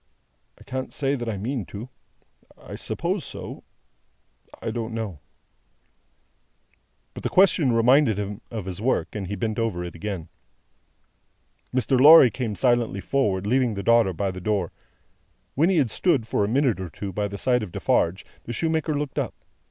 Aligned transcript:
"I 0.57 0.63
can't 0.63 0.91
say 0.91 1.13
that 1.13 1.29
I 1.29 1.37
mean 1.37 1.63
to. 1.65 1.89
I 2.59 2.73
suppose 2.73 3.23
so. 3.23 3.63
I 4.59 4.71
don't 4.71 4.95
know." 4.95 5.19
But, 7.13 7.21
the 7.21 7.29
question 7.29 7.71
reminded 7.71 8.17
him 8.17 8.41
of 8.49 8.65
his 8.65 8.81
work, 8.81 9.13
and 9.13 9.27
he 9.27 9.35
bent 9.35 9.59
over 9.59 9.83
it 9.83 9.93
again. 9.93 10.29
Mr. 11.71 11.99
Lorry 12.01 12.31
came 12.31 12.55
silently 12.55 12.99
forward, 12.99 13.45
leaving 13.45 13.75
the 13.75 13.83
daughter 13.83 14.11
by 14.11 14.31
the 14.31 14.41
door. 14.41 14.71
When 15.53 15.69
he 15.69 15.77
had 15.77 15.91
stood, 15.91 16.25
for 16.25 16.43
a 16.43 16.47
minute 16.47 16.79
or 16.79 16.89
two, 16.89 17.13
by 17.13 17.27
the 17.27 17.37
side 17.37 17.61
of 17.61 17.71
Defarge, 17.71 18.25
the 18.45 18.53
shoemaker 18.53 18.97
looked 18.97 19.19
up. 19.19 19.35